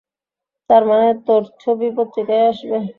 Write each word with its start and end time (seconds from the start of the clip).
তার 0.69 0.83
মানে 0.89 1.07
তোর 1.27 1.43
ছবি 1.61 1.87
পত্রিকায়ও 1.97 2.49
আসবে? 2.51 2.77